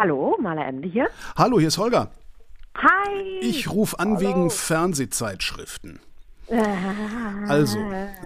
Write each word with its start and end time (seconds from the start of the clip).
Hallo, 0.00 0.34
Maler 0.40 0.66
Emde 0.66 0.88
hier. 0.88 1.10
Hallo, 1.36 1.58
hier 1.58 1.68
ist 1.68 1.76
Holger. 1.76 2.10
Hi. 2.74 3.38
Ich 3.42 3.70
rufe 3.70 3.98
an 3.98 4.16
Hallo. 4.16 4.20
wegen 4.20 4.50
Fernsehzeitschriften. 4.50 6.00
Also, 7.46 7.78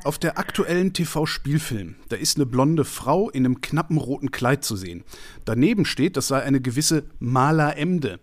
auf 0.04 0.20
der 0.20 0.38
aktuellen 0.38 0.92
TV-Spielfilm, 0.92 1.96
da 2.10 2.14
ist 2.14 2.36
eine 2.36 2.46
blonde 2.46 2.84
Frau 2.84 3.28
in 3.28 3.44
einem 3.44 3.60
knappen 3.60 3.98
roten 3.98 4.30
Kleid 4.30 4.62
zu 4.62 4.76
sehen. 4.76 5.02
Daneben 5.46 5.84
steht, 5.84 6.16
das 6.16 6.28
sei 6.28 6.44
eine 6.44 6.60
gewisse 6.60 7.06
Maler 7.18 7.76
Emde. 7.76 8.20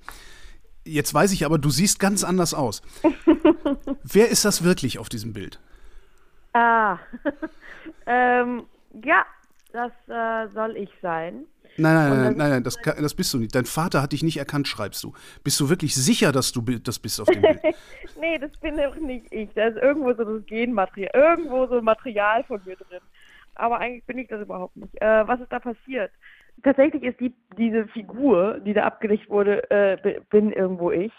Jetzt 0.86 1.14
weiß 1.14 1.34
ich 1.34 1.46
aber, 1.46 1.58
du 1.58 1.70
siehst 1.70 2.00
ganz 2.00 2.24
anders 2.24 2.54
aus. 2.54 2.82
Wer 4.04 4.30
ist 4.30 4.46
das 4.46 4.64
wirklich 4.64 4.98
auf 4.98 5.10
diesem 5.10 5.34
Bild? 5.34 5.60
Ah, 6.54 7.00
ähm, 8.06 8.64
ja, 9.04 9.26
das 9.74 9.92
äh, 10.08 10.48
soll 10.54 10.78
ich 10.78 10.90
sein. 11.02 11.48
Nein, 11.78 11.96
nein, 11.96 12.10
nein, 12.10 12.38
nein, 12.38 12.50
nein, 12.52 12.64
das, 12.64 12.78
das 12.82 13.16
bist 13.16 13.34
du 13.34 13.38
nicht. 13.38 13.56
Dein 13.56 13.66
Vater 13.66 14.02
hat 14.02 14.12
dich 14.12 14.24
nicht 14.24 14.38
erkannt, 14.38 14.68
schreibst 14.68 15.04
du. 15.04 15.14
Bist 15.44 15.60
du 15.60 15.70
wirklich 15.70 15.96
sicher, 15.96 16.32
dass 16.32 16.52
du 16.52 16.62
das 16.62 17.00
bist 17.00 17.20
auf 17.22 17.28
dem 17.30 17.42
Bild? 17.42 17.62
nee, 18.20 18.38
das 18.38 18.52
bin 18.60 18.78
doch 18.78 18.96
nicht 18.96 19.26
ich. 19.32 19.50
Da 19.54 19.68
ist 19.68 19.78
irgendwo 19.78 20.14
so 20.14 20.24
das 20.24 20.46
Genmaterial, 20.46 21.12
irgendwo 21.14 21.66
so 21.68 21.82
Material 21.82 22.44
von 22.44 22.62
mir 22.66 22.76
drin. 22.76 23.00
Aber 23.56 23.80
eigentlich 23.80 24.06
bin 24.06 24.18
ich 24.18 24.28
das 24.28 24.42
überhaupt 24.42 24.76
nicht. 24.76 24.94
Äh, 25.02 25.28
was 25.28 25.40
ist 25.40 25.52
da 25.52 25.60
passiert? 25.60 26.12
Tatsächlich 26.64 27.04
ist 27.04 27.20
die, 27.20 27.34
diese 27.58 27.88
Figur, 27.88 28.60
die 28.60 28.74
da 28.74 28.84
abgedichtet 28.86 29.30
wurde, 29.30 29.70
äh, 29.72 29.98
bi- 30.02 30.20
bin 30.30 30.52
irgendwo 30.52 30.92
ich. 30.92 31.14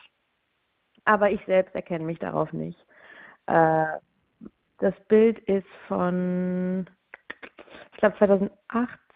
Aber 1.05 1.30
ich 1.30 1.41
selbst 1.46 1.74
erkenne 1.74 2.05
mich 2.05 2.19
darauf 2.19 2.52
nicht. 2.52 2.79
Äh, 3.46 3.84
das 4.79 4.95
Bild 5.09 5.38
ist 5.41 5.66
von, 5.88 6.87
ich 7.93 7.98
glaube 7.98 8.16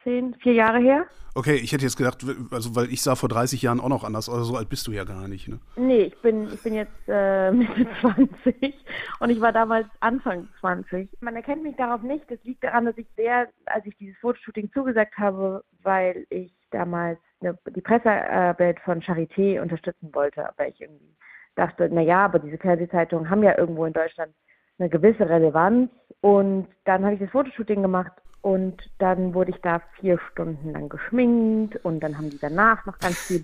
2018, 0.06 0.36
vier 0.40 0.52
Jahre 0.52 0.78
her. 0.78 1.06
Okay, 1.34 1.56
ich 1.56 1.72
hätte 1.72 1.84
jetzt 1.84 1.96
gedacht, 1.96 2.24
also 2.50 2.74
weil 2.74 2.90
ich 2.90 3.02
sah 3.02 3.14
vor 3.14 3.28
30 3.28 3.60
Jahren 3.60 3.80
auch 3.80 3.90
noch 3.90 4.04
anders, 4.04 4.28
aber 4.28 4.42
so 4.42 4.56
alt 4.56 4.70
bist 4.70 4.86
du 4.86 4.92
ja 4.92 5.04
gar 5.04 5.28
nicht. 5.28 5.48
Ne? 5.48 5.58
Nee, 5.76 6.04
ich 6.04 6.16
bin, 6.22 6.48
ich 6.52 6.62
bin 6.62 6.74
jetzt 6.74 7.08
äh, 7.08 7.50
Mitte 7.52 7.86
20 8.00 8.74
und 9.20 9.30
ich 9.30 9.40
war 9.40 9.52
damals 9.52 9.86
Anfang 10.00 10.48
20. 10.60 11.10
Man 11.20 11.36
erkennt 11.36 11.62
mich 11.62 11.76
darauf 11.76 12.02
nicht. 12.02 12.30
Das 12.30 12.42
liegt 12.44 12.64
daran, 12.64 12.86
dass 12.86 12.96
ich 12.96 13.06
sehr, 13.16 13.48
als 13.66 13.84
ich 13.84 13.96
dieses 13.98 14.16
Fotoshooting 14.18 14.70
zugesagt 14.72 15.18
habe, 15.18 15.62
weil 15.82 16.26
ich 16.30 16.54
damals 16.70 17.18
eine, 17.40 17.58
die 17.74 17.82
Pressearbeit 17.82 18.80
von 18.80 19.02
Charité 19.02 19.60
unterstützen 19.60 20.14
wollte, 20.14 20.48
weil 20.56 20.70
ich 20.70 20.80
irgendwie 20.80 21.14
dachte, 21.54 21.90
na 21.92 22.00
ja, 22.00 22.24
aber 22.24 22.38
diese 22.38 22.58
Fernsehzeitungen 22.58 23.28
haben 23.28 23.42
ja 23.42 23.58
irgendwo 23.58 23.84
in 23.84 23.92
Deutschland 23.92 24.32
eine 24.78 24.88
gewisse 24.88 25.28
Relevanz. 25.28 25.90
Und 26.22 26.68
dann 26.84 27.04
habe 27.04 27.14
ich 27.14 27.20
das 27.20 27.30
Fotoshooting 27.30 27.82
gemacht 27.82 28.12
und 28.46 28.80
dann 28.98 29.34
wurde 29.34 29.50
ich 29.50 29.60
da 29.60 29.82
vier 29.98 30.20
Stunden 30.30 30.70
lang 30.70 30.88
geschminkt 30.88 31.84
und 31.84 31.98
dann 31.98 32.16
haben 32.16 32.30
die 32.30 32.38
danach 32.38 32.86
noch 32.86 32.96
ganz 33.00 33.18
viel 33.18 33.42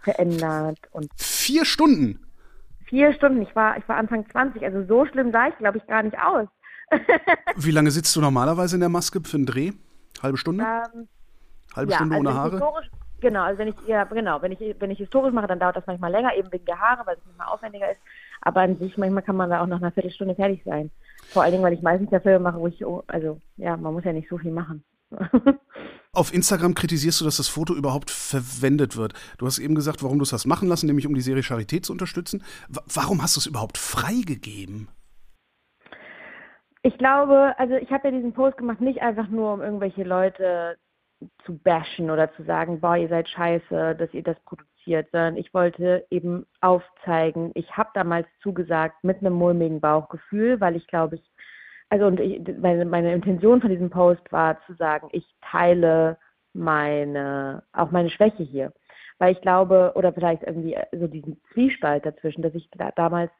verändert 0.00 0.78
und 0.92 1.10
Vier 1.16 1.64
Stunden! 1.64 2.24
Vier 2.84 3.12
Stunden. 3.14 3.42
Ich 3.42 3.56
war, 3.56 3.76
ich 3.78 3.88
war 3.88 3.96
Anfang 3.96 4.30
20, 4.30 4.62
also 4.62 4.84
so 4.84 5.06
schlimm 5.06 5.32
sah 5.32 5.48
ich, 5.48 5.58
glaube 5.58 5.78
ich, 5.78 5.86
gar 5.88 6.04
nicht 6.04 6.16
aus. 6.20 6.46
Wie 7.56 7.72
lange 7.72 7.90
sitzt 7.90 8.14
du 8.14 8.20
normalerweise 8.20 8.76
in 8.76 8.80
der 8.80 8.90
Maske 8.90 9.20
für 9.24 9.38
einen 9.38 9.46
Dreh? 9.46 9.72
Halbe 10.22 10.38
Stunde? 10.38 10.62
Ähm, 10.62 11.08
Halbe 11.74 11.90
ja, 11.90 11.96
Stunde 11.96 12.14
also 12.14 12.28
ohne 12.28 12.38
Haare? 12.38 12.82
Genau, 13.20 13.42
also 13.42 13.58
wenn 13.58 13.68
ich, 13.68 13.74
ja, 13.88 14.04
genau, 14.04 14.40
wenn 14.40 14.52
ich, 14.52 14.76
wenn 14.78 14.92
ich 14.92 14.98
historisch 14.98 15.32
mache, 15.32 15.48
dann 15.48 15.58
dauert 15.58 15.74
das 15.74 15.86
manchmal 15.88 16.12
länger, 16.12 16.32
eben 16.36 16.52
wegen 16.52 16.66
der 16.66 16.78
Haare, 16.78 17.04
weil 17.06 17.16
es 17.16 17.24
manchmal 17.24 17.48
aufwendiger 17.48 17.90
ist. 17.90 18.00
Aber 18.44 18.60
an 18.60 18.76
sich, 18.76 18.96
manchmal 18.98 19.22
kann 19.22 19.36
man 19.36 19.50
da 19.50 19.62
auch 19.62 19.66
nach 19.66 19.78
einer 19.80 19.92
Viertelstunde 19.92 20.34
fertig 20.34 20.62
sein. 20.64 20.90
Vor 21.30 21.42
allen 21.42 21.52
Dingen, 21.52 21.64
weil 21.64 21.72
ich 21.72 21.82
meistens 21.82 22.10
ja 22.10 22.20
Filme 22.20 22.40
mache, 22.40 22.60
wo 22.60 22.66
ich, 22.66 22.84
oh, 22.84 23.02
also, 23.06 23.40
ja, 23.56 23.76
man 23.76 23.94
muss 23.94 24.04
ja 24.04 24.12
nicht 24.12 24.28
so 24.28 24.38
viel 24.38 24.52
machen. 24.52 24.84
Auf 26.12 26.32
Instagram 26.32 26.74
kritisierst 26.74 27.20
du, 27.20 27.24
dass 27.24 27.38
das 27.38 27.48
Foto 27.48 27.74
überhaupt 27.74 28.10
verwendet 28.10 28.96
wird. 28.96 29.14
Du 29.38 29.46
hast 29.46 29.58
eben 29.58 29.74
gesagt, 29.74 30.02
warum 30.02 30.18
du 30.18 30.22
es 30.22 30.32
hast 30.32 30.46
machen 30.46 30.68
lassen, 30.68 30.86
nämlich 30.86 31.06
um 31.06 31.14
die 31.14 31.20
Serie 31.20 31.42
Charité 31.42 31.82
zu 31.82 31.92
unterstützen. 31.92 32.44
Wa- 32.68 32.84
warum 32.92 33.22
hast 33.22 33.34
du 33.34 33.40
es 33.40 33.46
überhaupt 33.46 33.78
freigegeben? 33.78 34.88
Ich 36.82 36.98
glaube, 36.98 37.54
also 37.58 37.74
ich 37.74 37.90
habe 37.90 38.08
ja 38.08 38.14
diesen 38.14 38.34
Post 38.34 38.58
gemacht, 38.58 38.80
nicht 38.80 39.00
einfach 39.00 39.28
nur, 39.28 39.54
um 39.54 39.62
irgendwelche 39.62 40.04
Leute 40.04 40.76
zu 41.46 41.56
bashen 41.56 42.10
oder 42.10 42.32
zu 42.34 42.44
sagen, 42.44 42.80
boah, 42.80 42.96
ihr 42.96 43.08
seid 43.08 43.28
scheiße, 43.28 43.96
dass 43.96 44.12
ihr 44.12 44.22
das 44.22 44.38
produziert, 44.44 44.73
sondern 44.86 45.36
ich 45.36 45.52
wollte 45.54 46.06
eben 46.10 46.46
aufzeigen, 46.60 47.50
ich 47.54 47.76
habe 47.76 47.90
damals 47.94 48.26
zugesagt 48.42 49.02
mit 49.02 49.18
einem 49.18 49.34
mulmigen 49.34 49.80
Bauchgefühl, 49.80 50.60
weil 50.60 50.76
ich 50.76 50.86
glaube, 50.86 51.16
ich, 51.16 51.22
also 51.88 52.06
und 52.06 52.20
ich, 52.20 52.40
meine, 52.58 52.84
meine 52.84 53.14
Intention 53.14 53.60
von 53.60 53.70
diesem 53.70 53.90
Post 53.90 54.30
war 54.32 54.60
zu 54.66 54.74
sagen, 54.74 55.08
ich 55.12 55.26
teile 55.40 56.18
meine, 56.52 57.62
auch 57.72 57.90
meine 57.90 58.10
Schwäche 58.10 58.42
hier. 58.42 58.72
Weil 59.18 59.32
ich 59.32 59.40
glaube, 59.40 59.92
oder 59.94 60.12
vielleicht 60.12 60.42
irgendwie 60.42 60.76
so 60.92 61.06
diesen 61.06 61.40
Zwiespalt 61.52 62.04
dazwischen, 62.04 62.42
dass 62.42 62.54
ich 62.54 62.68
da, 62.72 62.90
damals 62.92 63.30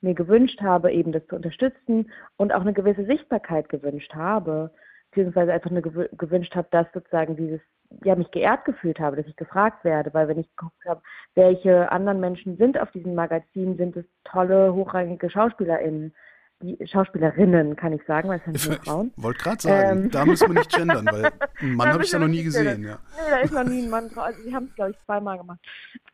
mir 0.00 0.14
gewünscht 0.14 0.60
habe, 0.60 0.92
eben 0.92 1.12
das 1.12 1.26
zu 1.26 1.36
unterstützen 1.36 2.10
und 2.36 2.52
auch 2.52 2.60
eine 2.60 2.72
gewisse 2.72 3.04
Sichtbarkeit 3.06 3.68
gewünscht 3.68 4.14
habe, 4.14 4.70
beziehungsweise 5.12 5.52
einfach 5.52 5.70
gewü- 5.70 6.08
gewünscht 6.16 6.54
habe, 6.56 6.68
dass 6.70 6.86
sozusagen 6.94 7.36
dieses, 7.36 7.60
ja, 8.02 8.16
mich 8.16 8.30
geehrt 8.30 8.64
gefühlt 8.64 8.98
habe, 8.98 9.16
dass 9.16 9.26
ich 9.26 9.36
gefragt 9.36 9.84
werde, 9.84 10.12
weil 10.14 10.26
wenn 10.28 10.38
ich 10.38 10.48
geguckt 10.56 10.82
habe, 10.86 11.02
welche 11.34 11.92
anderen 11.92 12.18
Menschen 12.20 12.56
sind 12.56 12.78
auf 12.80 12.90
diesem 12.92 13.14
Magazin, 13.14 13.76
sind 13.76 13.96
es 13.96 14.06
tolle, 14.24 14.72
hochrangige 14.74 15.28
SchauspielerInnen, 15.28 16.14
die 16.62 16.78
Schauspielerinnen, 16.86 17.74
kann 17.76 17.92
ich 17.92 18.02
sagen, 18.04 18.28
weil 18.28 18.38
es 18.38 18.44
sind 18.44 18.66
nur 18.68 18.78
Frauen. 18.84 19.12
Wollte 19.16 19.42
gerade 19.42 19.60
sagen, 19.62 20.02
Ähm. 20.04 20.10
da 20.10 20.24
müssen 20.24 20.48
wir 20.48 20.60
nicht 20.60 20.72
gendern, 20.74 21.06
weil 21.10 21.24
einen 21.60 21.74
Mann 21.74 21.92
habe 21.92 22.04
ich 22.04 22.10
da 22.10 22.18
noch 22.20 22.28
nie 22.28 22.44
gesehen. 22.44 22.84
Ja. 22.84 22.98
Nee, 23.16 23.30
da 23.30 23.36
ist 23.40 23.52
noch 23.52 23.64
nie 23.64 23.82
ein 23.82 23.90
Mann 23.90 24.08
drauf. 24.08 24.24
Also 24.26 24.42
sie 24.42 24.54
haben 24.54 24.66
es, 24.70 24.74
glaube 24.76 24.92
ich, 24.92 24.96
zweimal 25.04 25.38
gemacht. 25.38 25.58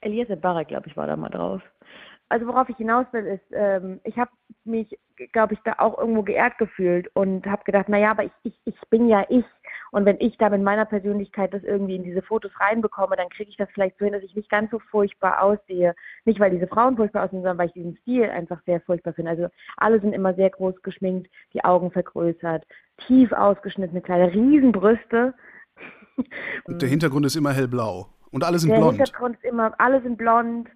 Elias 0.00 0.28
Barra, 0.40 0.62
glaube 0.62 0.88
ich, 0.88 0.96
war 0.96 1.06
da 1.06 1.16
mal 1.16 1.28
drauf. 1.28 1.60
Also 2.28 2.46
worauf 2.46 2.68
ich 2.68 2.76
hinaus 2.76 3.06
will, 3.12 3.24
ist, 3.26 3.44
ähm, 3.52 4.00
ich 4.04 4.16
habe 4.18 4.30
mich, 4.64 4.98
glaube 5.32 5.54
ich, 5.54 5.60
da 5.64 5.76
auch 5.78 5.98
irgendwo 5.98 6.22
geehrt 6.22 6.58
gefühlt 6.58 7.08
und 7.14 7.46
habe 7.46 7.64
gedacht, 7.64 7.88
naja, 7.88 8.10
aber 8.10 8.24
ich, 8.24 8.32
ich, 8.42 8.54
ich 8.64 8.76
bin 8.90 9.08
ja 9.08 9.24
ich. 9.28 9.44
Und 9.90 10.04
wenn 10.04 10.20
ich 10.20 10.36
da 10.36 10.50
mit 10.50 10.62
meiner 10.62 10.84
Persönlichkeit 10.84 11.54
das 11.54 11.62
irgendwie 11.62 11.96
in 11.96 12.02
diese 12.02 12.20
Fotos 12.20 12.52
reinbekomme, 12.60 13.16
dann 13.16 13.30
kriege 13.30 13.50
ich 13.50 13.56
das 13.56 13.70
vielleicht 13.72 13.98
so 13.98 14.04
hin, 14.04 14.12
dass 14.12 14.22
ich 14.22 14.34
nicht 14.34 14.50
ganz 14.50 14.70
so 14.70 14.78
furchtbar 14.78 15.42
aussehe. 15.42 15.94
Nicht, 16.26 16.38
weil 16.38 16.50
diese 16.50 16.66
Frauen 16.66 16.96
furchtbar 16.96 17.24
aussehen, 17.24 17.40
sondern 17.40 17.58
weil 17.58 17.68
ich 17.68 17.72
diesen 17.72 17.96
Stil 18.02 18.24
einfach 18.24 18.60
sehr 18.66 18.80
furchtbar 18.82 19.14
finde. 19.14 19.30
Also 19.30 19.48
alle 19.78 20.00
sind 20.00 20.12
immer 20.12 20.34
sehr 20.34 20.50
groß 20.50 20.82
geschminkt, 20.82 21.30
die 21.54 21.64
Augen 21.64 21.90
vergrößert, 21.90 22.66
tief 23.06 23.32
ausgeschnittene 23.32 24.02
Kleider, 24.02 24.34
Riesenbrüste. 24.34 25.32
Und 26.64 26.82
der 26.82 26.88
Hintergrund 26.88 27.24
ist 27.24 27.36
immer 27.36 27.52
hellblau. 27.52 28.08
Und 28.30 28.44
alle 28.44 28.58
sind 28.58 28.70
Der 28.70 28.78
blond. 28.78 28.96
Hintergrund 28.96 29.36
ist 29.36 29.44
immer, 29.44 29.74
alle 29.78 30.02
sind 30.02 30.18
blond, 30.18 30.68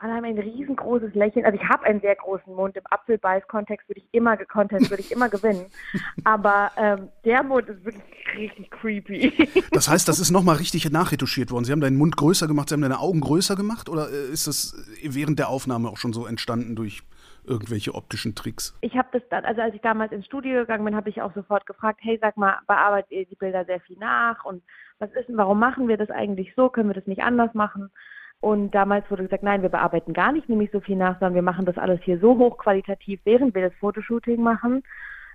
alle 0.00 0.14
haben 0.14 0.24
ein 0.24 0.38
riesengroßes 0.38 1.14
Lächeln. 1.14 1.44
Also 1.44 1.58
ich 1.60 1.68
habe 1.68 1.84
einen 1.84 2.00
sehr 2.00 2.16
großen 2.16 2.54
Mund. 2.54 2.76
Im 2.76 2.82
Apfelbeiß-Kontext 2.90 3.88
würde 3.88 4.00
ich 4.00 4.08
immer 4.12 4.36
Contest 4.36 4.90
würde 4.90 5.02
ich 5.02 5.12
immer 5.12 5.28
gewinnen. 5.28 5.66
Aber 6.24 6.70
ähm, 6.76 7.08
der 7.24 7.42
Mund 7.42 7.68
ist 7.68 7.84
wirklich 7.84 8.04
richtig 8.36 8.70
creepy. 8.70 9.62
Das 9.70 9.88
heißt, 9.88 10.08
das 10.08 10.18
ist 10.18 10.30
nochmal 10.30 10.56
richtig 10.56 10.90
nachretuschiert 10.90 11.50
worden. 11.50 11.64
Sie 11.64 11.72
haben 11.72 11.80
deinen 11.80 11.96
Mund 11.96 12.16
größer 12.16 12.48
gemacht, 12.48 12.68
Sie 12.68 12.74
haben 12.74 12.82
deine 12.82 13.00
Augen 13.00 13.20
größer 13.20 13.54
gemacht? 13.54 13.88
Oder 13.88 14.10
äh, 14.10 14.32
ist 14.32 14.46
das 14.46 14.74
während 15.02 15.38
der 15.38 15.48
Aufnahme 15.48 15.88
auch 15.88 15.98
schon 15.98 16.12
so 16.12 16.26
entstanden 16.26 16.74
durch 16.74 17.02
irgendwelche 17.44 17.94
optischen 17.94 18.34
Tricks? 18.34 18.76
ich 18.80 18.96
habe 18.96 19.08
das 19.12 19.22
dann, 19.30 19.44
also 19.44 19.60
als 19.60 19.74
ich 19.74 19.80
damals 19.80 20.12
ins 20.12 20.26
Studio 20.26 20.60
gegangen 20.60 20.84
bin, 20.84 20.96
habe 20.96 21.08
ich 21.08 21.22
auch 21.22 21.32
sofort 21.34 21.66
gefragt, 21.66 22.00
hey, 22.02 22.18
sag 22.20 22.36
mal, 22.36 22.58
bearbeitet 22.66 23.10
ihr 23.10 23.26
die 23.26 23.36
Bilder 23.36 23.64
sehr 23.64 23.80
viel 23.80 23.96
nach 23.98 24.44
und 24.44 24.62
was 24.98 25.10
ist 25.12 25.28
denn, 25.28 25.36
warum 25.36 25.58
machen 25.58 25.88
wir 25.88 25.96
das 25.96 26.10
eigentlich 26.10 26.52
so? 26.56 26.68
Können 26.68 26.90
wir 26.90 26.94
das 26.94 27.06
nicht 27.06 27.22
anders 27.22 27.54
machen? 27.54 27.90
Und 28.40 28.70
damals 28.70 29.10
wurde 29.10 29.24
gesagt, 29.24 29.42
nein, 29.42 29.62
wir 29.62 29.68
bearbeiten 29.68 30.12
gar 30.12 30.32
nicht 30.32 30.48
nämlich 30.48 30.70
so 30.70 30.80
viel 30.80 30.96
nach, 30.96 31.18
sondern 31.18 31.34
wir 31.34 31.42
machen 31.42 31.66
das 31.66 31.76
alles 31.76 32.00
hier 32.02 32.18
so 32.20 32.38
hochqualitativ, 32.38 33.20
während 33.24 33.54
wir 33.54 33.62
das 33.62 33.78
Fotoshooting 33.80 34.40
machen, 34.40 34.84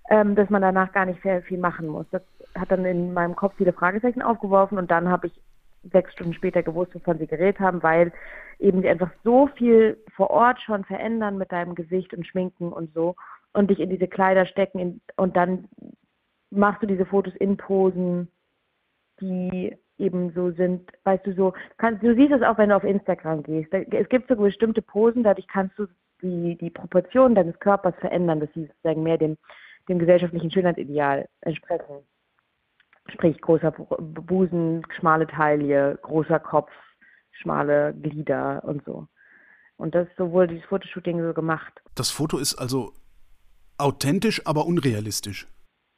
ähm, 0.10 0.36
dass 0.36 0.50
man 0.50 0.62
danach 0.62 0.92
gar 0.94 1.06
nicht 1.06 1.22
sehr 1.22 1.42
viel 1.42 1.58
machen 1.58 1.88
muss. 1.88 2.06
Das 2.12 2.22
hat 2.56 2.72
dann 2.72 2.86
in 2.86 3.14
meinem 3.14 3.36
Kopf 3.36 3.56
viele 3.58 3.74
Fragezeichen 3.74 4.22
aufgeworfen 4.22 4.78
und 4.78 4.90
dann 4.90 5.10
habe 5.10 5.28
ich 5.28 5.34
sechs 5.92 6.14
Stunden 6.14 6.34
später 6.34 6.64
gewusst, 6.64 6.96
wovon 6.96 7.18
sie 7.18 7.28
geredet 7.28 7.60
haben, 7.60 7.84
weil 7.84 8.14
eben 8.60 8.82
die 8.82 8.88
einfach 8.88 9.12
so 9.24 9.48
viel 9.48 9.98
vor 10.16 10.30
Ort 10.30 10.62
schon 10.62 10.86
verändern 10.86 11.38
mit 11.38 11.52
deinem 11.52 11.76
Gesicht 11.76 12.14
und 12.14 12.26
Schminken 12.26 12.72
und 12.72 12.94
so 12.94 13.16
und 13.52 13.70
dich 13.70 13.80
in 13.80 13.90
diese 13.90 14.08
Kleider 14.08 14.46
stecken 14.46 14.80
in, 14.80 15.02
und 15.18 15.36
dann 15.36 15.68
machst 16.52 16.82
du 16.82 16.88
diese 16.88 17.06
Fotos 17.06 17.36
in 17.36 17.58
Posen, 17.58 18.30
die 19.20 19.76
eben 19.98 20.32
so 20.34 20.52
sind, 20.52 20.92
weißt 21.04 21.26
du, 21.26 21.34
so, 21.34 21.54
kannst, 21.78 22.04
du 22.04 22.16
siehst 22.16 22.32
es 22.32 22.42
auch, 22.42 22.58
wenn 22.58 22.70
du 22.70 22.76
auf 22.76 22.84
Instagram 22.84 23.44
gehst. 23.44 23.74
Es 23.74 24.10
gibt 24.10 24.28
so 24.28 24.36
bestimmte 24.36 24.82
Posen, 24.82 25.24
dadurch 25.24 25.48
kannst 25.48 25.78
du 25.78 25.88
die, 26.22 26.58
die 26.58 26.70
Proportionen 26.70 27.36
deines 27.36 27.60
Körpers 27.60 27.96
verändern, 28.00 28.40
dass 28.40 28.50
sie 28.54 28.66
sozusagen 28.66 29.04
mehr 29.04 29.18
dem, 29.18 29.38
dem 29.90 30.00
gesellschaftlichen 30.00 30.52
Schönheitsideal 30.52 31.28
entsprechen. 31.42 31.98
Sprich, 33.12 33.40
großer 33.42 33.72
Bu- 33.72 33.98
Busen, 34.00 34.86
schmale 34.98 35.28
Taille, 35.28 36.00
großer 36.02 36.40
Kopf, 36.40 36.72
schmale 37.32 37.94
Glieder 37.94 38.64
und 38.64 38.84
so. 38.86 39.08
Und 39.76 39.94
das 39.94 40.08
so 40.18 40.32
wurde 40.32 40.54
dieses 40.54 40.66
Fotoshooting 40.68 41.22
so 41.22 41.34
gemacht. 41.34 41.82
Das 41.96 42.10
Foto 42.10 42.38
ist 42.38 42.56
also 42.56 42.94
authentisch, 43.78 44.42
aber 44.46 44.66
unrealistisch. 44.66 45.48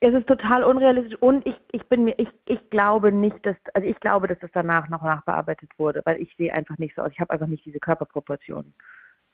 Es 0.05 0.13
ist 0.13 0.27
total 0.27 0.63
unrealistisch 0.63 1.19
und 1.19 1.43
ich, 1.47 1.55
ich 1.71 1.83
bin 1.89 2.03
mir, 2.03 2.13
ich, 2.19 2.27
ich 2.45 2.59
glaube 2.69 3.11
nicht, 3.11 3.43
dass, 3.43 3.55
also 3.73 3.87
ich 3.87 3.99
glaube, 3.99 4.27
dass 4.27 4.37
das 4.37 4.51
danach 4.53 4.87
noch 4.87 5.01
nachbearbeitet 5.01 5.71
wurde, 5.79 6.03
weil 6.05 6.21
ich 6.21 6.31
sehe 6.37 6.53
einfach 6.53 6.77
nicht 6.77 6.93
so 6.95 7.01
aus. 7.01 7.09
Ich 7.11 7.19
habe 7.19 7.33
einfach 7.33 7.47
nicht 7.47 7.65
diese 7.65 7.79
Körperproportionen. 7.79 8.75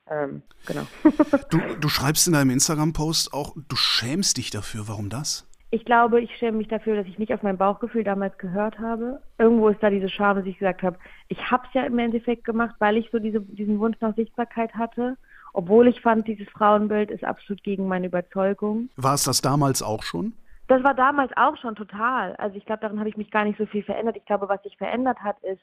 Ähm, 0.09 0.44
genau. 0.65 0.83
du, 1.50 1.59
du 1.77 1.89
schreibst 1.89 2.25
in 2.27 2.31
deinem 2.31 2.51
Instagram-Post 2.51 3.33
auch, 3.33 3.53
du 3.68 3.75
schämst 3.75 4.38
dich 4.38 4.50
dafür. 4.50 4.88
Warum 4.88 5.09
das? 5.09 5.45
Ich 5.71 5.83
glaube, 5.83 6.21
ich 6.21 6.33
schäme 6.38 6.59
mich 6.59 6.69
dafür, 6.69 6.95
dass 6.95 7.06
ich 7.06 7.19
nicht 7.19 7.33
auf 7.33 7.44
mein 7.44 7.57
Bauchgefühl 7.57 8.06
damals 8.06 8.38
gehört 8.38 8.79
habe. 8.79 9.21
Irgendwo 9.38 9.68
ist 9.68 9.83
da 9.83 9.89
diese 9.89 10.07
Scham, 10.07 10.38
dass 10.38 10.45
ich 10.45 10.57
gesagt 10.57 10.83
habe, 10.83 10.97
ich 11.27 11.51
habe 11.51 11.68
es 11.68 11.73
ja 11.73 11.83
im 11.83 12.00
Endeffekt 12.00 12.45
gemacht, 12.45 12.75
weil 12.79 12.95
ich 12.95 13.09
so 13.12 13.19
diese, 13.19 13.41
diesen 13.41 13.77
Wunsch 13.79 13.97
nach 14.00 14.15
Sichtbarkeit 14.15 14.73
hatte. 14.75 15.18
Obwohl 15.51 15.89
ich 15.89 16.00
fand, 16.00 16.29
dieses 16.29 16.47
Frauenbild 16.47 17.12
ist 17.12 17.25
absolut 17.25 17.62
gegen 17.62 17.89
meine 17.89 18.07
Überzeugung. 18.07 18.88
War 18.95 19.15
es 19.15 19.25
das 19.25 19.41
damals 19.41 19.83
auch 19.83 20.03
schon? 20.03 20.31
Das 20.71 20.85
war 20.85 20.94
damals 20.94 21.33
auch 21.35 21.57
schon 21.57 21.75
total. 21.75 22.33
Also 22.38 22.56
ich 22.56 22.65
glaube, 22.65 22.79
daran 22.79 22.97
habe 22.97 23.09
ich 23.09 23.18
mich 23.18 23.29
gar 23.29 23.44
nicht 23.44 23.57
so 23.57 23.65
viel 23.65 23.83
verändert. 23.83 24.15
Ich 24.15 24.23
glaube, 24.23 24.47
was 24.47 24.63
sich 24.63 24.77
verändert 24.77 25.19
hat, 25.19 25.38
ist, 25.44 25.59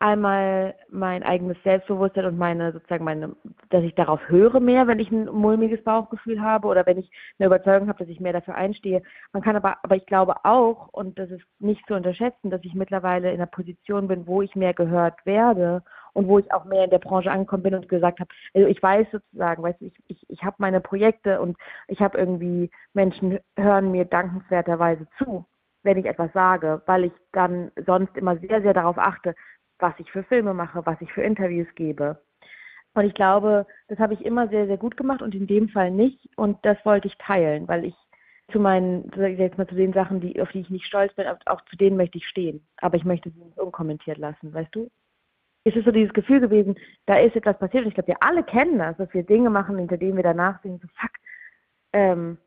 einmal 0.00 0.74
mein 0.90 1.22
eigenes 1.22 1.56
Selbstbewusstsein 1.62 2.24
und 2.24 2.36
meine 2.36 2.72
sozusagen 2.72 3.04
meine, 3.04 3.36
dass 3.70 3.84
ich 3.84 3.94
darauf 3.94 4.20
höre 4.28 4.58
mehr, 4.58 4.88
wenn 4.88 4.98
ich 4.98 5.12
ein 5.12 5.26
mulmiges 5.26 5.84
Bauchgefühl 5.84 6.42
habe 6.42 6.66
oder 6.66 6.84
wenn 6.86 6.98
ich 6.98 7.08
eine 7.38 7.46
Überzeugung 7.46 7.88
habe, 7.88 8.00
dass 8.00 8.08
ich 8.08 8.18
mehr 8.18 8.32
dafür 8.32 8.56
einstehe. 8.56 9.04
Man 9.32 9.44
kann 9.44 9.54
aber, 9.54 9.76
aber 9.84 9.94
ich 9.94 10.06
glaube 10.06 10.44
auch, 10.44 10.88
und 10.88 11.20
das 11.20 11.30
ist 11.30 11.44
nicht 11.60 11.86
zu 11.86 11.94
unterschätzen, 11.94 12.50
dass 12.50 12.64
ich 12.64 12.74
mittlerweile 12.74 13.28
in 13.28 13.36
einer 13.36 13.46
Position 13.46 14.08
bin, 14.08 14.26
wo 14.26 14.42
ich 14.42 14.56
mehr 14.56 14.74
gehört 14.74 15.24
werde 15.24 15.84
und 16.12 16.28
wo 16.28 16.38
ich 16.38 16.52
auch 16.52 16.64
mehr 16.64 16.84
in 16.84 16.90
der 16.90 16.98
Branche 16.98 17.30
angekommen 17.30 17.62
bin 17.62 17.74
und 17.74 17.88
gesagt 17.88 18.20
habe, 18.20 18.30
also 18.54 18.68
ich 18.68 18.82
weiß 18.82 19.06
sozusagen, 19.10 19.62
weißt 19.62 19.80
du, 19.80 19.86
ich, 19.86 19.94
ich, 20.08 20.30
ich 20.30 20.44
habe 20.44 20.56
meine 20.58 20.80
Projekte 20.80 21.40
und 21.40 21.56
ich 21.88 22.00
habe 22.00 22.18
irgendwie, 22.18 22.70
Menschen 22.92 23.38
hören 23.56 23.90
mir 23.90 24.04
dankenswerterweise 24.04 25.06
zu 25.18 25.46
wenn 25.82 25.98
ich 25.98 26.06
etwas 26.06 26.32
sage, 26.32 26.82
weil 26.86 27.04
ich 27.04 27.12
dann 27.32 27.70
sonst 27.86 28.16
immer 28.16 28.36
sehr, 28.38 28.62
sehr 28.62 28.74
darauf 28.74 28.98
achte, 28.98 29.34
was 29.78 29.94
ich 29.98 30.10
für 30.10 30.22
Filme 30.22 30.54
mache, 30.54 30.86
was 30.86 31.00
ich 31.00 31.12
für 31.12 31.22
Interviews 31.22 31.68
gebe. 31.74 32.22
Und 32.94 33.04
ich 33.04 33.14
glaube, 33.14 33.66
das 33.88 33.98
habe 33.98 34.14
ich 34.14 34.24
immer 34.24 34.48
sehr, 34.48 34.66
sehr 34.66 34.76
gut 34.76 34.96
gemacht 34.96 35.22
und 35.22 35.34
in 35.34 35.46
dem 35.46 35.68
Fall 35.68 35.90
nicht. 35.90 36.28
Und 36.36 36.58
das 36.62 36.76
wollte 36.84 37.08
ich 37.08 37.16
teilen, 37.18 37.66
weil 37.66 37.86
ich 37.86 37.94
zu 38.52 38.60
meinen, 38.60 39.10
jetzt 39.16 39.56
mal 39.56 39.66
zu 39.66 39.74
den 39.74 39.94
Sachen, 39.94 40.20
die, 40.20 40.40
auf 40.42 40.52
die 40.52 40.60
ich 40.60 40.70
nicht 40.70 40.86
stolz 40.86 41.14
bin, 41.14 41.26
auch 41.46 41.60
zu 41.62 41.76
denen 41.76 41.96
möchte 41.96 42.18
ich 42.18 42.26
stehen. 42.26 42.66
Aber 42.76 42.96
ich 42.96 43.04
möchte 43.04 43.30
sie 43.30 43.42
nicht 43.42 43.58
unkommentiert 43.58 44.18
lassen, 44.18 44.52
weißt 44.52 44.74
du? 44.74 44.90
Es 45.64 45.76
ist 45.76 45.84
so 45.84 45.92
dieses 45.92 46.12
Gefühl 46.12 46.40
gewesen, 46.40 46.76
da 47.06 47.18
ist 47.18 47.36
etwas 47.36 47.58
passiert. 47.58 47.84
Und 47.84 47.88
ich 47.88 47.94
glaube, 47.94 48.08
wir 48.08 48.22
alle 48.22 48.42
kennen 48.42 48.78
das, 48.78 48.96
dass 48.96 49.12
wir 49.14 49.22
Dinge 49.22 49.50
machen, 49.50 49.78
hinter 49.78 49.96
denen 49.96 50.16
wir 50.16 50.24
danach 50.24 50.60
sehen, 50.62 50.80
so 50.82 50.88
fuck, 50.98 51.12
ähm, 51.92 52.38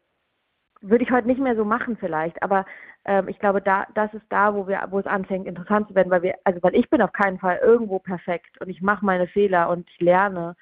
würde 0.81 1.03
ich 1.03 1.11
heute 1.11 1.27
nicht 1.27 1.39
mehr 1.39 1.55
so 1.55 1.65
machen 1.65 1.97
vielleicht, 1.97 2.41
aber 2.43 2.65
ähm, 3.05 3.27
ich 3.27 3.39
glaube, 3.39 3.61
da 3.61 3.87
das 3.93 4.13
ist 4.13 4.25
da, 4.29 4.53
wo 4.53 4.67
wir, 4.67 4.85
wo 4.89 4.99
es 4.99 5.05
anfängt 5.05 5.47
interessant 5.47 5.87
zu 5.87 5.95
werden, 5.95 6.09
weil 6.11 6.21
wir, 6.21 6.35
also 6.43 6.61
weil 6.63 6.75
ich 6.75 6.89
bin 6.89 7.01
auf 7.01 7.11
keinen 7.11 7.39
Fall 7.39 7.59
irgendwo 7.61 7.99
perfekt 7.99 8.59
und 8.61 8.69
ich 8.69 8.81
mache 8.81 9.05
meine 9.05 9.27
Fehler 9.27 9.69
und 9.69 9.89
ich 9.89 9.99
lerne. 9.99 10.55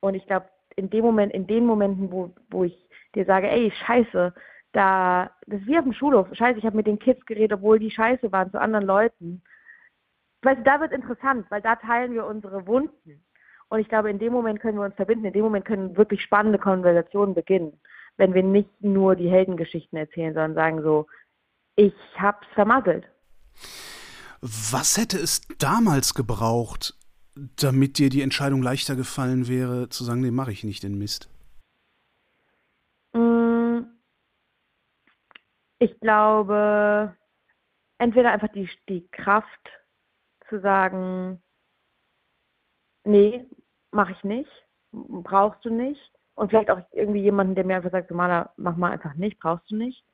Und 0.00 0.14
ich 0.14 0.26
glaube, 0.26 0.46
in 0.76 0.90
dem 0.90 1.04
Moment, 1.04 1.32
in 1.32 1.46
den 1.46 1.66
Momenten, 1.66 2.12
wo 2.12 2.34
wo 2.50 2.64
ich 2.64 2.88
dir 3.14 3.24
sage, 3.24 3.48
ey 3.48 3.72
Scheiße, 3.86 4.34
da 4.72 5.30
das 5.46 5.60
ist 5.60 5.66
wie 5.66 5.78
auf 5.78 5.84
dem 5.84 5.92
Schulhof, 5.92 6.28
Scheiße, 6.32 6.58
ich 6.58 6.66
habe 6.66 6.76
mit 6.76 6.86
den 6.86 6.98
Kids 6.98 7.24
geredet, 7.26 7.58
obwohl 7.58 7.78
die 7.78 7.90
Scheiße 7.90 8.30
waren 8.32 8.50
zu 8.50 8.60
anderen 8.60 8.86
Leuten. 8.86 9.42
Weißt 10.44 10.60
du, 10.60 10.64
da 10.64 10.80
wird 10.80 10.92
interessant, 10.92 11.46
weil 11.50 11.62
da 11.62 11.76
teilen 11.76 12.12
wir 12.12 12.26
unsere 12.26 12.66
Wunden. 12.66 13.24
Und 13.68 13.80
ich 13.80 13.88
glaube, 13.88 14.10
in 14.10 14.18
dem 14.18 14.32
Moment 14.32 14.60
können 14.60 14.78
wir 14.78 14.84
uns 14.84 14.94
verbinden, 14.94 15.24
in 15.24 15.32
dem 15.32 15.42
Moment 15.42 15.64
können 15.64 15.96
wirklich 15.96 16.22
spannende 16.22 16.58
Konversationen 16.58 17.34
beginnen 17.34 17.80
wenn 18.16 18.34
wir 18.34 18.42
nicht 18.42 18.70
nur 18.80 19.16
die 19.16 19.30
Heldengeschichten 19.30 19.98
erzählen, 19.98 20.34
sondern 20.34 20.54
sagen 20.54 20.82
so, 20.82 21.06
ich 21.76 21.94
hab's 22.16 22.46
vermasselt. 22.54 23.06
Was 24.40 24.98
hätte 24.98 25.18
es 25.18 25.42
damals 25.58 26.14
gebraucht, 26.14 26.94
damit 27.56 27.98
dir 27.98 28.10
die 28.10 28.22
Entscheidung 28.22 28.62
leichter 28.62 28.94
gefallen 28.94 29.48
wäre, 29.48 29.88
zu 29.88 30.04
sagen, 30.04 30.20
nee, 30.20 30.30
mache 30.30 30.52
ich 30.52 30.64
nicht 30.64 30.82
den 30.82 30.98
Mist? 30.98 31.28
Mm, 33.12 33.80
ich 35.78 35.98
glaube, 36.00 37.16
entweder 37.98 38.32
einfach 38.32 38.52
die, 38.52 38.68
die 38.88 39.08
Kraft 39.08 39.70
zu 40.48 40.60
sagen, 40.60 41.42
nee, 43.04 43.46
mache 43.90 44.12
ich 44.12 44.24
nicht, 44.24 44.50
brauchst 44.92 45.64
du 45.64 45.70
nicht 45.70 46.12
und 46.34 46.50
vielleicht 46.50 46.70
auch 46.70 46.80
irgendwie 46.92 47.22
jemanden, 47.22 47.54
der 47.54 47.64
mir 47.64 47.76
einfach 47.76 47.92
sagt, 47.92 48.10
Maler, 48.10 48.52
mach 48.56 48.76
mal 48.76 48.92
einfach 48.92 49.14
nicht, 49.14 49.38
brauchst 49.38 49.70
du 49.70 49.76
nicht. 49.76 50.04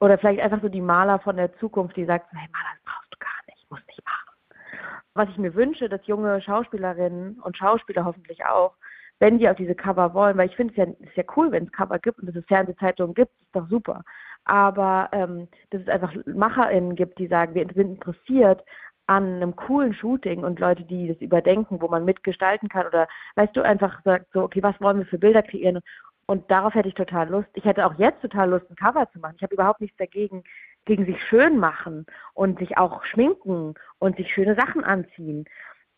Oder 0.00 0.18
vielleicht 0.18 0.40
einfach 0.40 0.62
so 0.62 0.68
die 0.68 0.80
Maler 0.80 1.18
von 1.18 1.36
der 1.36 1.54
Zukunft, 1.58 1.96
die 1.96 2.04
sagt, 2.04 2.26
hey 2.32 2.48
Maler, 2.52 2.74
das 2.74 2.84
brauchst 2.84 3.12
du 3.12 3.18
gar 3.18 3.30
nicht, 3.48 3.70
musst 3.70 3.86
nicht 3.86 4.04
machen. 4.04 5.00
Was 5.14 5.28
ich 5.28 5.38
mir 5.38 5.54
wünsche, 5.54 5.88
dass 5.88 6.06
junge 6.06 6.40
Schauspielerinnen 6.40 7.40
und 7.40 7.56
Schauspieler 7.56 8.04
hoffentlich 8.04 8.44
auch, 8.44 8.74
wenn 9.18 9.38
die 9.38 9.48
auf 9.48 9.56
diese 9.56 9.74
Cover 9.74 10.14
wollen, 10.14 10.38
weil 10.38 10.48
ich 10.48 10.56
finde 10.56 10.72
es 10.72 10.76
ja, 10.78 10.84
ist 11.06 11.16
ja 11.16 11.24
cool, 11.36 11.52
wenn 11.52 11.64
es 11.64 11.72
Cover 11.72 11.98
gibt 11.98 12.18
und 12.18 12.26
dass 12.26 12.36
es 12.36 12.46
Fernsehzeitungen 12.46 13.14
gibt, 13.14 13.32
ist 13.40 13.54
doch 13.54 13.68
super. 13.68 14.02
Aber 14.44 15.10
ähm, 15.12 15.48
dass 15.70 15.82
es 15.82 15.88
einfach 15.88 16.14
MacherInnen 16.24 16.96
gibt, 16.96 17.18
die 17.18 17.26
sagen, 17.26 17.54
wir 17.54 17.66
sind 17.74 17.96
interessiert 17.96 18.64
an 19.10 19.42
einem 19.42 19.56
coolen 19.56 19.92
Shooting 19.92 20.44
und 20.44 20.60
Leute, 20.60 20.84
die 20.84 21.08
das 21.08 21.20
überdenken, 21.20 21.80
wo 21.80 21.88
man 21.88 22.04
mitgestalten 22.04 22.68
kann 22.68 22.86
oder 22.86 23.08
weißt 23.34 23.56
du, 23.56 23.62
einfach 23.62 24.00
sagt 24.04 24.26
so, 24.32 24.44
okay, 24.44 24.62
was 24.62 24.80
wollen 24.80 24.98
wir 24.98 25.06
für 25.06 25.18
Bilder 25.18 25.42
kreieren? 25.42 25.80
Und 26.26 26.48
darauf 26.48 26.74
hätte 26.74 26.88
ich 26.88 26.94
total 26.94 27.28
Lust. 27.28 27.48
Ich 27.54 27.64
hätte 27.64 27.84
auch 27.84 27.98
jetzt 27.98 28.22
total 28.22 28.50
Lust, 28.50 28.70
ein 28.70 28.76
Cover 28.76 29.10
zu 29.10 29.18
machen. 29.18 29.34
Ich 29.36 29.42
habe 29.42 29.54
überhaupt 29.54 29.80
nichts 29.80 29.96
dagegen, 29.96 30.44
gegen 30.84 31.06
sich 31.06 31.20
schön 31.24 31.58
machen 31.58 32.06
und 32.34 32.60
sich 32.60 32.78
auch 32.78 33.02
schminken 33.02 33.74
und 33.98 34.16
sich 34.16 34.32
schöne 34.32 34.54
Sachen 34.54 34.84
anziehen 34.84 35.44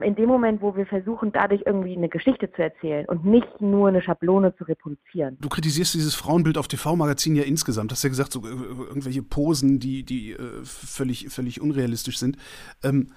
in 0.02 0.14
dem 0.14 0.28
Moment, 0.28 0.60
wo 0.62 0.76
wir 0.76 0.86
versuchen, 0.86 1.32
dadurch 1.32 1.62
irgendwie 1.66 1.96
eine 1.96 2.08
Geschichte 2.08 2.50
zu 2.52 2.62
erzählen 2.62 3.06
und 3.06 3.24
nicht 3.24 3.60
nur 3.60 3.88
eine 3.88 4.02
Schablone 4.02 4.54
zu 4.56 4.64
reproduzieren. 4.64 5.38
Du 5.40 5.48
kritisierst 5.48 5.94
dieses 5.94 6.14
Frauenbild 6.14 6.58
auf 6.58 6.68
TV-Magazin 6.68 7.36
ja 7.36 7.44
insgesamt. 7.44 7.92
Hast 7.92 8.02
ja 8.02 8.08
gesagt, 8.08 8.32
so 8.32 8.40
äh, 8.40 8.50
irgendwelche 8.50 9.22
Posen, 9.22 9.78
die, 9.78 10.02
die 10.02 10.32
äh, 10.32 10.64
völlig, 10.64 11.28
völlig 11.30 11.60
unrealistisch 11.60 12.18
sind. 12.18 12.36
Ähm, 12.82 13.08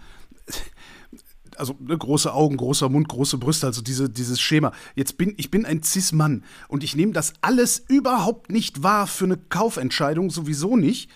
also 1.58 1.76
ne, 1.80 1.98
große 1.98 2.34
Augen, 2.34 2.58
großer 2.58 2.90
Mund, 2.90 3.08
große 3.10 3.38
Brüste, 3.38 3.68
also 3.68 3.82
diese, 3.82 4.10
dieses 4.10 4.40
Schema. 4.40 4.72
Jetzt 4.96 5.18
bin 5.18 5.34
ich 5.38 5.52
bin 5.52 5.66
ein 5.66 5.84
Cis-Mann 5.84 6.44
und 6.68 6.84
ich 6.84 6.96
nehme 6.96 7.14
das 7.14 7.34
alles 7.42 7.84
überhaupt 7.88 8.52
nicht 8.52 8.84
wahr 8.84 9.08
für 9.08 9.26
eine 9.26 9.38
Kaufentscheidung, 9.38 10.30
sowieso 10.30 10.76
nicht. 10.78 11.10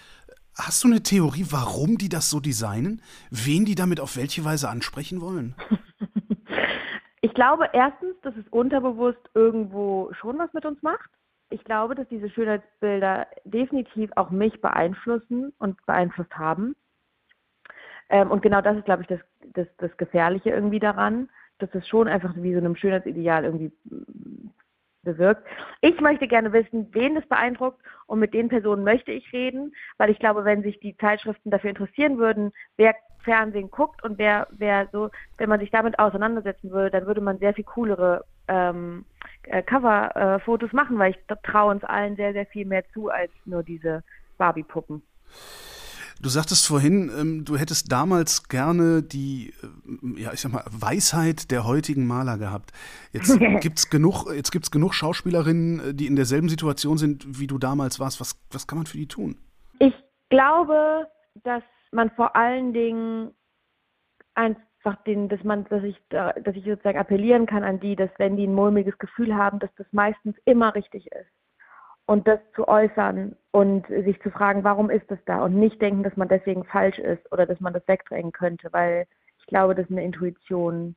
Hast 0.59 0.83
du 0.83 0.89
eine 0.89 1.01
Theorie, 1.01 1.45
warum 1.49 1.97
die 1.97 2.09
das 2.09 2.29
so 2.29 2.41
designen? 2.41 3.01
Wen 3.31 3.63
die 3.63 3.75
damit 3.75 4.01
auf 4.01 4.17
welche 4.17 4.43
Weise 4.43 4.69
ansprechen 4.69 5.21
wollen? 5.21 5.55
Ich 7.21 7.33
glaube 7.33 7.69
erstens, 7.73 8.15
dass 8.21 8.33
es 8.37 8.47
unterbewusst 8.49 9.29
irgendwo 9.33 10.09
schon 10.13 10.37
was 10.39 10.53
mit 10.53 10.65
uns 10.65 10.81
macht. 10.81 11.09
Ich 11.49 11.63
glaube, 11.65 11.93
dass 11.93 12.07
diese 12.07 12.29
Schönheitsbilder 12.29 13.27
definitiv 13.43 14.09
auch 14.15 14.29
mich 14.29 14.61
beeinflussen 14.61 15.51
und 15.59 15.85
beeinflusst 15.85 16.33
haben. 16.37 16.75
Ähm, 18.09 18.31
und 18.31 18.41
genau 18.41 18.61
das 18.61 18.77
ist, 18.77 18.85
glaube 18.85 19.01
ich, 19.01 19.07
das, 19.09 19.19
das, 19.53 19.67
das 19.79 19.97
Gefährliche 19.97 20.51
irgendwie 20.51 20.79
daran, 20.79 21.29
dass 21.57 21.69
es 21.73 21.87
schon 21.87 22.07
einfach 22.07 22.33
wie 22.37 22.53
so 22.53 22.59
einem 22.59 22.75
Schönheitsideal 22.75 23.43
irgendwie 23.43 23.71
bewirkt. 25.13 25.45
Ich 25.81 25.99
möchte 26.01 26.27
gerne 26.27 26.51
wissen, 26.53 26.87
wen 26.91 27.17
es 27.17 27.27
beeindruckt 27.27 27.79
und 28.07 28.19
mit 28.19 28.33
den 28.33 28.49
Personen 28.49 28.83
möchte 28.83 29.11
ich 29.11 29.31
reden, 29.33 29.73
weil 29.97 30.09
ich 30.09 30.19
glaube, 30.19 30.45
wenn 30.45 30.63
sich 30.63 30.79
die 30.79 30.97
Zeitschriften 30.97 31.51
dafür 31.51 31.69
interessieren 31.69 32.17
würden, 32.17 32.51
wer 32.77 32.95
Fernsehen 33.23 33.69
guckt 33.69 34.03
und 34.03 34.17
wer, 34.17 34.47
wer 34.51 34.87
so, 34.91 35.09
wenn 35.37 35.49
man 35.49 35.59
sich 35.59 35.71
damit 35.71 35.99
auseinandersetzen 35.99 36.71
würde, 36.71 36.91
dann 36.91 37.05
würde 37.05 37.21
man 37.21 37.39
sehr 37.39 37.53
viel 37.53 37.65
coolere 37.65 38.23
ähm, 38.47 39.05
äh, 39.43 39.61
Cover-Fotos 39.61 40.71
äh, 40.71 40.75
machen, 40.75 40.97
weil 40.97 41.11
ich 41.11 41.17
traue 41.43 41.71
uns 41.71 41.83
allen 41.83 42.15
sehr, 42.15 42.33
sehr 42.33 42.45
viel 42.45 42.65
mehr 42.65 42.83
zu 42.93 43.09
als 43.09 43.31
nur 43.45 43.63
diese 43.63 44.03
Barbie-Puppen. 44.37 45.01
Du 46.21 46.27
sagtest 46.27 46.67
vorhin, 46.67 47.09
ähm, 47.17 47.45
du 47.45 47.57
hättest 47.57 47.91
damals 47.91 48.49
gerne 48.49 49.01
die, 49.01 49.53
äh, 49.63 49.67
ja, 50.17 50.33
ich 50.33 50.41
sag 50.41 50.51
mal, 50.51 50.63
Weisheit 50.69 51.51
der 51.51 51.65
heutigen 51.65 52.07
Maler 52.07 52.37
gehabt. 52.37 52.71
Jetzt 53.11 53.39
gibt's 53.61 53.89
genug, 53.89 54.31
jetzt 54.33 54.51
gibt's 54.51 54.71
genug 54.71 54.93
Schauspielerinnen, 54.93 55.79
äh, 55.79 55.93
die 55.93 56.07
in 56.07 56.15
derselben 56.15 56.49
Situation 56.49 56.97
sind, 56.97 57.39
wie 57.39 57.47
du 57.47 57.57
damals 57.57 57.99
warst. 57.99 58.19
Was, 58.19 58.39
was 58.51 58.67
kann 58.67 58.77
man 58.77 58.85
für 58.85 58.97
die 58.97 59.07
tun? 59.07 59.37
Ich 59.79 59.93
glaube, 60.29 61.07
dass 61.43 61.63
man 61.91 62.11
vor 62.11 62.35
allen 62.35 62.73
Dingen 62.73 63.31
einfach 64.35 64.95
den, 65.05 65.29
dass 65.29 65.43
man, 65.43 65.65
dass 65.65 65.83
ich, 65.83 65.97
dass 66.09 66.55
ich 66.55 66.63
sozusagen 66.63 66.97
appellieren 66.97 67.45
kann 67.45 67.63
an 67.63 67.79
die, 67.79 67.95
dass 67.95 68.09
wenn 68.17 68.37
die 68.37 68.47
ein 68.47 68.53
mulmiges 68.53 68.97
Gefühl 68.97 69.35
haben, 69.35 69.59
dass 69.59 69.73
das 69.75 69.87
meistens 69.91 70.35
immer 70.45 70.75
richtig 70.75 71.07
ist 71.07 71.29
und 72.05 72.27
das 72.27 72.39
zu 72.55 72.67
äußern 72.67 73.35
und 73.51 73.85
sich 73.87 74.19
zu 74.21 74.31
fragen, 74.31 74.63
warum 74.63 74.89
ist 74.89 75.09
das 75.11 75.19
da 75.25 75.43
und 75.43 75.55
nicht 75.55 75.81
denken, 75.81 76.03
dass 76.03 76.17
man 76.17 76.27
deswegen 76.27 76.63
falsch 76.65 76.97
ist 76.97 77.31
oder 77.31 77.45
dass 77.45 77.59
man 77.59 77.73
das 77.73 77.87
wegdrängen 77.87 78.31
könnte, 78.31 78.69
weil 78.71 79.05
glaube, 79.49 79.75
dass 79.75 79.89
eine 79.89 80.03
Intuition 80.03 80.95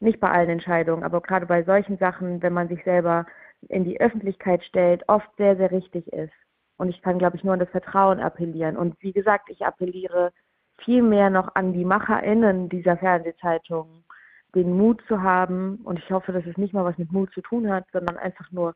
nicht 0.00 0.20
bei 0.20 0.30
allen 0.30 0.50
Entscheidungen, 0.50 1.02
aber 1.02 1.20
gerade 1.20 1.46
bei 1.46 1.62
solchen 1.62 1.98
Sachen, 1.98 2.42
wenn 2.42 2.52
man 2.52 2.68
sich 2.68 2.82
selber 2.84 3.26
in 3.68 3.84
die 3.84 4.00
Öffentlichkeit 4.00 4.64
stellt, 4.64 5.08
oft 5.08 5.28
sehr, 5.36 5.56
sehr 5.56 5.70
richtig 5.70 6.12
ist. 6.12 6.32
Und 6.76 6.90
ich 6.90 7.00
kann, 7.02 7.18
glaube 7.18 7.36
ich, 7.36 7.44
nur 7.44 7.54
an 7.54 7.60
das 7.60 7.70
Vertrauen 7.70 8.20
appellieren. 8.20 8.76
Und 8.76 8.94
wie 9.00 9.12
gesagt, 9.12 9.48
ich 9.48 9.64
appelliere 9.64 10.32
viel 10.84 11.02
mehr 11.02 11.30
noch 11.30 11.54
an 11.54 11.72
die 11.72 11.84
MacherInnen 11.84 12.68
dieser 12.68 12.98
Fernsehzeitung, 12.98 14.04
den 14.54 14.76
Mut 14.76 15.02
zu 15.08 15.22
haben. 15.22 15.76
Und 15.84 15.98
ich 15.98 16.10
hoffe, 16.10 16.32
dass 16.32 16.44
es 16.44 16.58
nicht 16.58 16.74
mal 16.74 16.84
was 16.84 16.98
mit 16.98 17.12
Mut 17.12 17.32
zu 17.32 17.40
tun 17.40 17.70
hat, 17.70 17.86
sondern 17.92 18.18
einfach 18.18 18.50
nur 18.52 18.74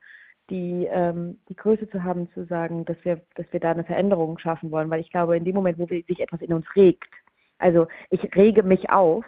die, 0.49 0.89
ähm, 0.91 1.39
die 1.49 1.57
Größe 1.57 1.89
zu 1.91 2.03
haben, 2.03 2.31
zu 2.33 2.47
sagen, 2.47 2.87
dass 2.87 2.97
wir, 3.05 3.21
dass 3.35 3.47
wir 3.51 3.61
da 3.61 3.71
eine 3.71 3.85
Veränderung 3.85 4.39
schaffen 4.39 4.71
wollen. 4.71 4.89
Weil 4.89 5.01
ich 5.01 5.11
glaube, 5.11 5.37
in 5.37 5.45
dem 5.45 5.55
Moment, 5.55 5.79
wo 5.79 5.87
sich 5.87 6.21
etwas 6.21 6.41
in 6.41 6.55
uns 6.55 6.67
regt, 6.75 7.13
also 7.61 7.87
ich 8.11 8.35
rege 8.35 8.63
mich 8.63 8.91
auf, 8.91 9.25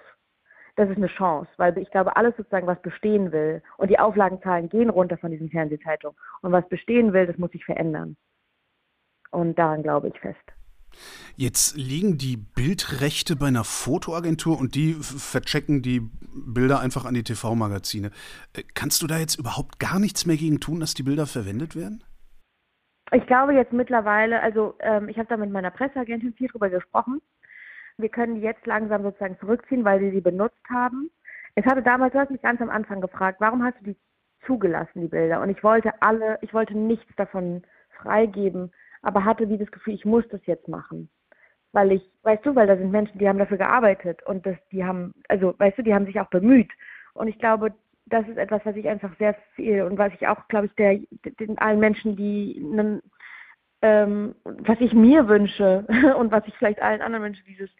das 0.76 0.88
ist 0.88 0.96
eine 0.96 1.08
Chance, 1.08 1.50
weil 1.58 1.76
ich 1.78 1.90
glaube, 1.90 2.16
alles 2.16 2.34
sozusagen, 2.36 2.66
was 2.66 2.80
bestehen 2.80 3.30
will, 3.30 3.62
und 3.76 3.90
die 3.90 3.98
Auflagenzahlen 3.98 4.68
gehen 4.68 4.90
runter 4.90 5.18
von 5.18 5.30
diesen 5.30 5.50
Fernsehzeitungen, 5.50 6.16
und 6.40 6.52
was 6.52 6.68
bestehen 6.68 7.12
will, 7.12 7.26
das 7.26 7.36
muss 7.38 7.50
sich 7.50 7.64
verändern. 7.64 8.16
Und 9.30 9.58
daran 9.58 9.82
glaube 9.82 10.08
ich 10.08 10.18
fest. 10.18 10.40
Jetzt 11.36 11.76
liegen 11.76 12.18
die 12.18 12.36
Bildrechte 12.36 13.36
bei 13.36 13.46
einer 13.46 13.64
Fotoagentur 13.64 14.58
und 14.58 14.74
die 14.74 14.94
verchecken 14.94 15.80
die 15.80 16.00
Bilder 16.00 16.80
einfach 16.80 17.06
an 17.06 17.14
die 17.14 17.22
TV-Magazine. 17.22 18.10
Äh, 18.54 18.62
kannst 18.74 19.02
du 19.02 19.06
da 19.06 19.18
jetzt 19.18 19.38
überhaupt 19.38 19.78
gar 19.78 19.98
nichts 19.98 20.26
mehr 20.26 20.36
gegen 20.36 20.60
tun, 20.60 20.80
dass 20.80 20.94
die 20.94 21.02
Bilder 21.02 21.26
verwendet 21.26 21.74
werden? 21.74 22.04
Ich 23.12 23.26
glaube 23.26 23.54
jetzt 23.54 23.72
mittlerweile, 23.72 24.40
also 24.42 24.74
ähm, 24.80 25.08
ich 25.08 25.18
habe 25.18 25.28
da 25.28 25.36
mit 25.36 25.50
meiner 25.50 25.70
Presseagentin 25.70 26.34
viel 26.34 26.48
drüber 26.48 26.70
gesprochen. 26.70 27.20
Wir 28.02 28.08
können 28.08 28.34
die 28.34 28.40
jetzt 28.42 28.66
langsam 28.66 29.02
sozusagen 29.02 29.38
zurückziehen, 29.38 29.84
weil 29.84 30.00
sie 30.00 30.10
sie 30.10 30.20
benutzt 30.20 30.68
haben. 30.68 31.10
Es 31.54 31.64
hatte 31.64 31.82
damals, 31.82 32.12
du 32.12 32.18
hast 32.18 32.30
mich 32.30 32.42
ganz 32.42 32.60
am 32.60 32.70
Anfang 32.70 33.00
gefragt, 33.00 33.40
warum 33.40 33.62
hast 33.64 33.78
du 33.80 33.84
die 33.92 33.96
zugelassen, 34.46 35.00
die 35.00 35.08
Bilder? 35.08 35.40
Und 35.40 35.50
ich 35.50 35.62
wollte 35.62 35.92
alle, 36.00 36.38
ich 36.42 36.52
wollte 36.52 36.76
nichts 36.76 37.14
davon 37.16 37.62
freigeben, 37.96 38.72
aber 39.02 39.24
hatte 39.24 39.48
wie 39.48 39.58
das 39.58 39.70
Gefühl, 39.70 39.94
ich 39.94 40.04
muss 40.04 40.24
das 40.28 40.44
jetzt 40.46 40.68
machen. 40.68 41.08
Weil 41.72 41.92
ich, 41.92 42.02
weißt 42.22 42.44
du, 42.44 42.54
weil 42.54 42.66
da 42.66 42.76
sind 42.76 42.90
Menschen, 42.90 43.18
die 43.18 43.28
haben 43.28 43.38
dafür 43.38 43.56
gearbeitet 43.58 44.22
und 44.24 44.44
das, 44.44 44.56
die 44.70 44.84
haben, 44.84 45.14
also 45.28 45.54
weißt 45.58 45.78
du, 45.78 45.82
die 45.82 45.94
haben 45.94 46.06
sich 46.06 46.20
auch 46.20 46.28
bemüht. 46.28 46.70
Und 47.14 47.28
ich 47.28 47.38
glaube, 47.38 47.72
das 48.06 48.26
ist 48.28 48.36
etwas, 48.36 48.60
was 48.64 48.76
ich 48.76 48.88
einfach 48.88 49.16
sehr 49.18 49.34
viel 49.54 49.82
und 49.82 49.96
was 49.96 50.12
ich 50.12 50.26
auch, 50.26 50.48
glaube 50.48 50.66
ich, 50.66 50.74
der, 50.74 51.00
den 51.40 51.58
allen 51.58 51.80
Menschen, 51.80 52.16
die 52.16 52.60
einen, 52.60 53.00
ähm, 53.82 54.34
was 54.44 54.80
ich 54.80 54.92
mir 54.92 55.28
wünsche 55.28 55.84
und 56.18 56.32
was 56.32 56.46
ich 56.46 56.54
vielleicht 56.56 56.80
allen 56.80 57.02
anderen 57.02 57.24
wünsche, 57.24 57.44
dieses 57.44 57.70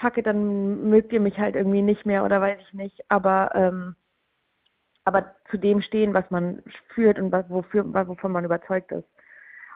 Fuck 0.00 0.18
it, 0.18 0.26
dann 0.26 0.90
mögt 0.90 1.12
ihr 1.12 1.20
mich 1.20 1.38
halt 1.38 1.56
irgendwie 1.56 1.82
nicht 1.82 2.06
mehr 2.06 2.24
oder 2.24 2.40
weiß 2.40 2.58
ich 2.60 2.74
nicht, 2.74 3.00
aber 3.08 3.50
ähm, 3.54 3.96
aber 5.04 5.34
zu 5.50 5.56
dem 5.56 5.80
stehen, 5.80 6.12
was 6.12 6.30
man 6.30 6.62
führt 6.94 7.18
und 7.18 7.32
was, 7.32 7.48
wofür, 7.48 7.82
wovon 8.06 8.30
man 8.30 8.44
überzeugt 8.44 8.92
ist. 8.92 9.08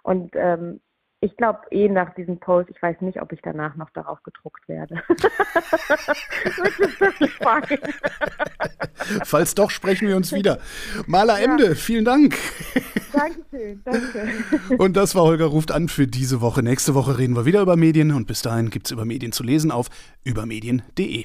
Und 0.02 0.36
ähm, 0.36 0.82
ich 1.22 1.34
glaube 1.36 1.60
eh 1.70 1.88
nach 1.88 2.12
diesem 2.14 2.38
Post, 2.40 2.68
ich 2.68 2.82
weiß 2.82 3.00
nicht, 3.00 3.22
ob 3.22 3.32
ich 3.32 3.40
danach 3.42 3.76
noch 3.76 3.88
darauf 3.90 4.20
gedruckt 4.24 4.68
werde. 4.68 5.00
Falls 9.24 9.54
doch, 9.54 9.70
sprechen 9.70 10.08
wir 10.08 10.16
uns 10.16 10.32
wieder. 10.32 10.58
Maler 11.06 11.40
ja. 11.40 11.44
Ende, 11.44 11.76
vielen 11.76 12.04
Dank. 12.04 12.36
Dankeschön, 13.12 13.80
danke. 13.84 14.28
Und 14.78 14.96
das 14.96 15.14
war 15.14 15.22
Holger 15.22 15.46
ruft 15.46 15.70
an 15.70 15.88
für 15.88 16.08
diese 16.08 16.40
Woche. 16.40 16.64
Nächste 16.64 16.96
Woche 16.96 17.18
reden 17.18 17.36
wir 17.36 17.44
wieder 17.44 17.62
über 17.62 17.76
Medien 17.76 18.10
und 18.10 18.26
bis 18.26 18.42
dahin 18.42 18.70
gibt 18.70 18.86
es 18.86 18.90
über 18.90 19.04
Medien 19.04 19.30
zu 19.30 19.44
lesen 19.44 19.70
auf 19.70 19.90
übermedien.de. 20.24 21.24